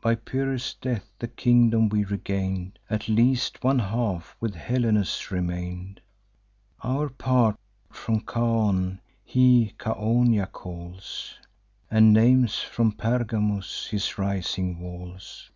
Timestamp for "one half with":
3.64-4.54